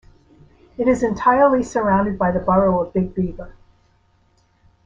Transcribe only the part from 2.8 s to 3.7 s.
of Big Beaver.